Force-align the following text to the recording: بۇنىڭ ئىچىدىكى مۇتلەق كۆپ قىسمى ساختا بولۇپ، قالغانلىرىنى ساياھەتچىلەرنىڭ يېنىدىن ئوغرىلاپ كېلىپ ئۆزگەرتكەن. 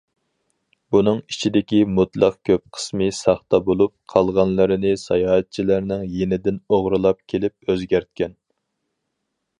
بۇنىڭ 0.93 1.19
ئىچىدىكى 1.33 1.81
مۇتلەق 1.97 2.37
كۆپ 2.49 2.63
قىسمى 2.77 3.11
ساختا 3.19 3.61
بولۇپ، 3.69 3.95
قالغانلىرىنى 4.15 4.95
ساياھەتچىلەرنىڭ 5.05 6.07
يېنىدىن 6.17 6.59
ئوغرىلاپ 6.71 7.25
كېلىپ 7.35 7.71
ئۆزگەرتكەن. 7.75 8.39